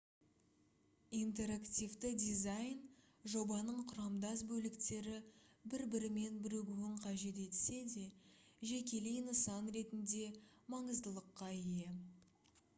[1.17, 2.79] интерактивті дизайн
[3.33, 5.13] жобаның құрамдас бөліктері
[5.73, 8.07] бір-бірімен бірігуін қажет етсе де
[8.71, 10.25] жекелей нысан ретінде
[10.77, 11.95] маңыздылыққа ие